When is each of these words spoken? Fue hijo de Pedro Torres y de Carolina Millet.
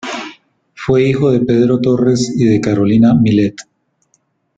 Fue 0.73 1.03
hijo 1.07 1.29
de 1.31 1.41
Pedro 1.41 1.79
Torres 1.79 2.33
y 2.35 2.45
de 2.45 2.59
Carolina 2.59 3.13
Millet. 3.13 3.55